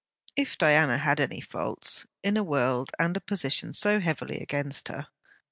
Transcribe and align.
If 0.35 0.57
Diana 0.57 0.97
had 0.97 1.19
any 1.19 1.41
faults, 1.41 2.07
in 2.23 2.35
a 2.35 2.43
world 2.43 2.89
and 2.97 3.15
a 3.15 3.21
position 3.21 3.71
so 3.71 3.99
heavily 3.99 4.39
against 4.39 4.87
her! 4.87 5.09